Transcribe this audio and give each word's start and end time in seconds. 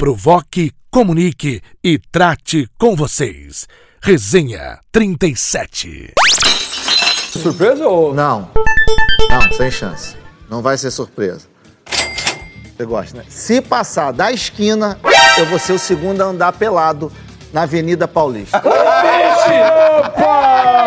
provoque, 0.00 0.72
comunique 0.90 1.60
e 1.84 1.98
trate 1.98 2.66
com 2.78 2.96
vocês. 2.96 3.68
Resenha 4.00 4.78
37. 4.90 6.14
Surpresa 7.30 7.86
ou. 7.86 8.14
Não. 8.14 8.48
Não, 9.28 9.52
sem 9.52 9.70
chance. 9.70 10.16
Não 10.48 10.62
vai 10.62 10.78
ser 10.78 10.90
surpresa. 10.90 11.46
Você 11.84 12.86
gosta, 12.86 13.18
né? 13.18 13.24
Se 13.28 13.60
passar 13.60 14.10
da 14.10 14.32
esquina, 14.32 14.98
eu 15.36 15.44
vou 15.44 15.58
ser 15.58 15.74
o 15.74 15.78
segundo 15.78 16.22
a 16.22 16.24
andar 16.24 16.52
pelado 16.52 17.12
na 17.52 17.64
Avenida 17.64 18.08
Paulista. 18.08 18.56
Opa! 18.56 20.30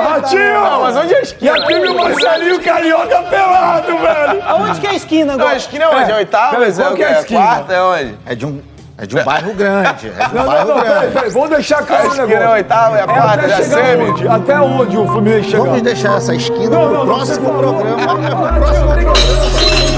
Ratinho! 0.09 0.81
mas 0.81 0.95
onde 0.95 1.13
é 1.13 1.17
a 1.17 1.21
esquina? 1.21 1.57
Já 1.59 1.67
tive 1.67 1.87
o 1.87 1.95
Marcelinho 1.95 2.63
Carioca 2.63 3.21
pelado, 3.23 3.95
velho! 3.95 4.43
Aonde 4.43 4.79
que 4.81 4.87
é 4.87 4.89
a 4.89 4.95
esquina 4.95 5.33
Não, 5.33 5.39
a 5.39 5.43
agora? 5.43 5.57
esquina 5.57 5.83
é 5.85 5.87
onde? 5.89 6.11
É 6.11 6.15
oitava? 6.15 6.57
Peraí, 6.57 6.73
qual 6.73 6.95
que 6.95 7.03
é 7.03 7.07
a 7.07 7.19
esquina? 7.19 7.41
quarta? 7.41 7.73
É 7.73 7.81
onde? 7.83 8.17
É 8.25 8.35
de 8.35 8.45
um, 8.45 8.61
é 8.97 9.05
de 9.07 9.17
um 9.17 9.23
bairro 9.23 9.53
grande. 9.53 10.07
É 10.07 10.27
de 10.27 10.33
um 10.33 10.35
Não, 10.35 10.43
não, 10.43 10.45
bairro 10.45 10.67
não, 10.67 10.75
peraí, 10.81 10.93
grande. 10.99 11.13
peraí, 11.13 11.29
vamos 11.31 11.49
deixar 11.49 11.79
A 11.79 11.83
claro 11.83 12.03
o 12.03 12.07
esquina 12.07 12.21
é 12.23 12.25
a 12.25 12.29
negócio. 12.39 12.53
oitava, 12.53 12.97
é 12.97 13.01
a 13.01 13.05
quarta, 13.07 13.33
até 13.33 13.49
é 13.49 13.53
a 13.55 13.63
semi. 13.63 14.03
onde? 14.11 14.27
Até 14.27 14.61
onde 14.61 14.97
o 14.97 15.07
Fluminense 15.07 15.49
chegar? 15.49 15.63
Vamos 15.65 15.81
deixar 15.81 16.17
essa 16.17 16.35
esquina 16.35 16.69
Não, 16.69 16.69
pro 16.69 16.93
não, 16.93 17.05
não, 17.05 17.15
próximo 17.15 17.45
falou. 17.45 17.73
programa. 17.75 18.01
É 18.01 18.05
pro 18.29 18.43
Ratinho, 18.43 18.59
próximo. 18.59 19.93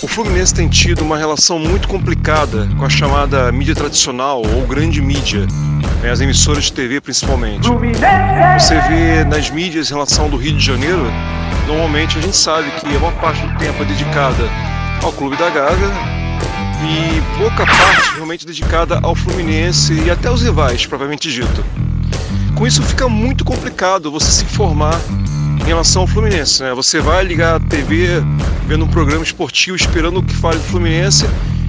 O 0.00 0.06
Fluminense 0.06 0.54
tem 0.54 0.68
tido 0.68 1.00
uma 1.02 1.18
relação 1.18 1.58
muito 1.58 1.88
complicada 1.88 2.68
com 2.78 2.84
a 2.84 2.88
chamada 2.88 3.50
mídia 3.50 3.74
tradicional 3.74 4.42
ou 4.46 4.62
grande 4.66 5.02
mídia, 5.02 5.44
né, 6.02 6.10
as 6.10 6.20
emissoras 6.20 6.64
de 6.64 6.72
TV 6.72 7.00
principalmente. 7.00 7.68
Você 8.58 8.78
vê 8.82 9.24
nas 9.24 9.50
mídias 9.50 9.90
em 9.90 9.94
relação 9.94 10.28
do 10.28 10.36
Rio 10.36 10.52
de 10.56 10.64
Janeiro, 10.64 11.04
normalmente 11.68 12.16
a 12.16 12.22
gente 12.22 12.36
sabe 12.36 12.70
que 12.80 12.86
a 12.86 12.98
maior 12.98 13.12
parte 13.20 13.46
do 13.46 13.58
tempo 13.58 13.82
é 13.82 13.84
dedicada 13.84 14.42
ao 15.02 15.12
Clube 15.12 15.36
da 15.36 15.50
Gávea 15.50 15.88
e 16.82 17.38
pouca 17.38 17.66
parte 17.66 18.14
realmente 18.14 18.46
dedicada 18.46 18.98
ao 19.02 19.14
Fluminense 19.14 19.92
e 19.92 20.10
até 20.10 20.28
aos 20.28 20.40
rivais, 20.40 20.86
propriamente 20.86 21.30
dito. 21.30 21.62
Com 22.54 22.66
isso 22.66 22.82
fica 22.82 23.06
muito 23.06 23.44
complicado 23.44 24.10
você 24.10 24.32
se 24.32 24.44
informar 24.44 24.98
em 25.60 25.64
relação 25.64 26.02
ao 26.02 26.08
Fluminense. 26.08 26.62
Né? 26.62 26.72
Você 26.72 27.00
vai 27.00 27.22
ligar 27.22 27.56
a 27.56 27.60
TV 27.60 28.22
vendo 28.66 28.86
um 28.86 28.88
programa 28.88 29.22
esportivo 29.22 29.76
esperando 29.76 30.22
que 30.22 30.34
fale 30.34 30.56
do 30.56 30.64
Fluminense 30.64 31.26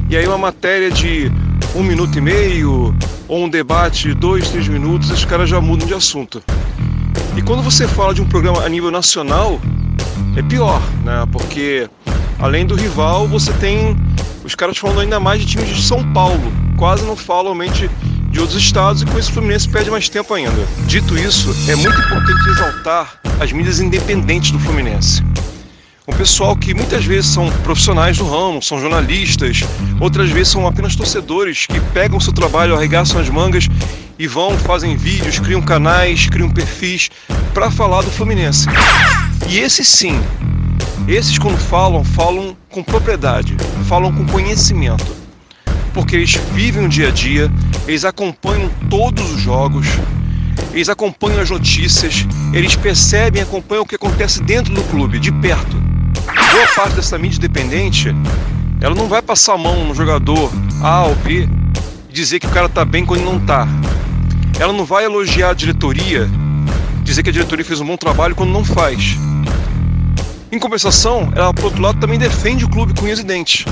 e 0.09 0.15
aí 0.15 0.25
uma 0.25 0.37
matéria 0.37 0.89
de 0.89 1.29
um 1.75 1.83
minuto 1.83 2.17
e 2.17 2.21
meio 2.21 2.95
ou 3.27 3.43
um 3.43 3.49
debate 3.49 4.07
de 4.07 4.13
dois, 4.13 4.47
três 4.47 4.67
minutos, 4.69 5.11
os 5.11 5.25
caras 5.25 5.49
já 5.49 5.59
mudam 5.59 5.85
de 5.85 5.93
assunto. 5.93 6.41
E 7.35 7.41
quando 7.41 7.61
você 7.61 7.85
fala 7.85 8.13
de 8.13 8.21
um 8.21 8.25
programa 8.25 8.63
a 8.63 8.69
nível 8.69 8.89
nacional, 8.89 9.59
é 10.35 10.41
pior, 10.41 10.81
né? 11.03 11.25
Porque 11.31 11.89
além 12.39 12.65
do 12.65 12.75
rival, 12.75 13.27
você 13.27 13.51
tem 13.53 13.95
os 14.43 14.55
caras 14.55 14.77
falando 14.77 15.01
ainda 15.01 15.19
mais 15.19 15.41
de 15.41 15.47
times 15.47 15.75
de 15.75 15.81
São 15.81 16.03
Paulo. 16.13 16.51
Quase 16.77 17.03
não 17.03 17.15
falam 17.15 17.53
realmente 17.53 17.89
de 18.29 18.39
outros 18.39 18.57
estados 18.57 19.01
e 19.01 19.05
com 19.05 19.17
isso 19.17 19.29
o 19.31 19.33
Fluminense 19.33 19.67
perde 19.67 19.91
mais 19.91 20.07
tempo 20.07 20.33
ainda. 20.33 20.67
Dito 20.85 21.17
isso, 21.17 21.53
é 21.69 21.75
muito 21.75 21.99
importante 21.99 22.49
exaltar 22.49 23.19
as 23.39 23.51
mídias 23.51 23.79
independentes 23.79 24.51
do 24.51 24.59
Fluminense. 24.59 25.23
Um 26.07 26.13
pessoal 26.13 26.55
que 26.55 26.73
muitas 26.73 27.05
vezes 27.05 27.29
são 27.29 27.49
profissionais 27.63 28.17
do 28.17 28.27
ramo, 28.27 28.61
são 28.63 28.79
jornalistas, 28.79 29.61
outras 29.99 30.29
vezes 30.29 30.51
são 30.51 30.65
apenas 30.65 30.95
torcedores 30.95 31.67
que 31.67 31.79
pegam 31.93 32.17
o 32.17 32.21
seu 32.21 32.33
trabalho, 32.33 32.75
arregaçam 32.75 33.21
as 33.21 33.29
mangas 33.29 33.67
e 34.17 34.25
vão, 34.25 34.57
fazem 34.57 34.97
vídeos, 34.97 35.39
criam 35.39 35.61
canais, 35.61 36.27
criam 36.27 36.49
perfis 36.49 37.09
para 37.53 37.69
falar 37.69 38.01
do 38.01 38.09
Fluminense. 38.09 38.67
E 39.51 39.57
esses 39.57 39.87
sim, 39.87 40.13
esses 41.07 41.39
quando 41.39 41.57
falam, 41.57 42.03
falam 42.03 42.55
com 42.69 42.83
propriedade, 42.83 43.57
falam 43.85 44.13
com 44.13 44.23
conhecimento. 44.27 45.03
Porque 45.91 46.15
eles 46.15 46.35
vivem 46.53 46.85
o 46.85 46.87
dia 46.87 47.07
a 47.07 47.11
dia, 47.11 47.51
eles 47.87 48.05
acompanham 48.05 48.69
todos 48.91 49.33
os 49.33 49.41
jogos, 49.41 49.87
eles 50.71 50.87
acompanham 50.87 51.41
as 51.41 51.49
notícias, 51.49 52.27
eles 52.53 52.75
percebem 52.75 53.41
e 53.41 53.43
acompanham 53.43 53.81
o 53.81 53.87
que 53.87 53.95
acontece 53.95 54.43
dentro 54.43 54.71
do 54.71 54.83
clube, 54.83 55.17
de 55.17 55.31
perto. 55.31 55.75
Boa 56.51 56.67
parte 56.75 56.97
dessa 56.97 57.17
mídia 57.17 57.37
independente, 57.37 58.15
ela 58.79 58.93
não 58.93 59.07
vai 59.07 59.23
passar 59.23 59.55
a 59.55 59.57
mão 59.57 59.83
no 59.83 59.95
jogador 59.95 60.51
A 60.79 61.05
ou 61.05 61.15
B 61.15 61.49
e 62.07 62.13
dizer 62.13 62.39
que 62.39 62.45
o 62.45 62.51
cara 62.51 62.69
tá 62.69 62.85
bem 62.85 63.03
quando 63.03 63.23
não 63.23 63.39
tá. 63.39 63.67
Ela 64.59 64.73
não 64.73 64.85
vai 64.85 65.05
elogiar 65.05 65.49
a 65.49 65.53
diretoria, 65.55 66.29
dizer 67.01 67.23
que 67.23 67.29
a 67.31 67.33
diretoria 67.33 67.65
fez 67.65 67.81
um 67.81 67.85
bom 67.87 67.97
trabalho 67.97 68.35
quando 68.35 68.51
não 68.51 68.63
faz. 68.63 69.17
Em 70.51 70.57
compensação, 70.57 71.31
ela, 71.35 71.53
por 71.53 71.65
outro 71.65 71.81
lado, 71.81 71.99
também 71.99 72.17
defende 72.17 72.65
o 72.65 72.69
clube 72.69 72.93
com 72.95 73.05
unhas 73.05 73.19
e 73.19 73.23
dentes. 73.23 73.65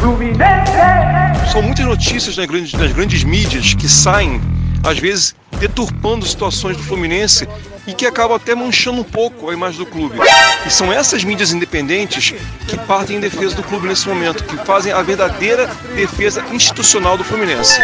São 1.52 1.62
muitas 1.64 1.86
notícias 1.86 2.38
nas 2.38 2.46
grandes, 2.46 2.74
nas 2.74 2.92
grandes 2.92 3.24
mídias 3.24 3.74
que 3.74 3.90
saem, 3.90 4.40
às 4.84 5.00
vezes, 5.00 5.36
deturpando 5.60 6.24
situações 6.24 6.78
do 6.78 6.84
Fluminense 6.84 7.48
e 7.88 7.94
que 7.94 8.06
acabam 8.06 8.36
até 8.36 8.54
manchando 8.54 9.02
um 9.02 9.04
pouco 9.04 9.50
a 9.50 9.54
imagem 9.54 9.80
do 9.80 9.88
clube. 9.88 10.20
E 10.68 10.70
são 10.70 10.94
essas 10.94 11.24
mídias 11.24 11.52
independentes 11.52 12.36
que 12.68 12.78
partem 12.78 13.18
em 13.18 13.20
defesa 13.20 13.56
do 13.56 13.64
clube 13.64 13.88
nesse 13.88 14.08
momento, 14.08 14.44
que 14.44 14.58
fazem 14.58 14.92
a 14.92 15.02
verdadeira 15.02 15.68
defesa 15.96 16.44
institucional 16.52 17.18
do 17.18 17.24
Fluminense. 17.24 17.80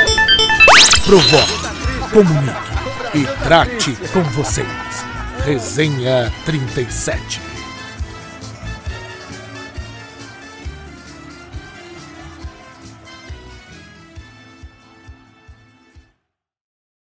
Provoque, 1.04 1.54
comunique 2.12 2.74
e 3.16 3.26
trate 3.44 3.98
com 4.12 4.22
vocês. 4.24 4.68
Resenha 5.46 6.32
37. 6.46 7.53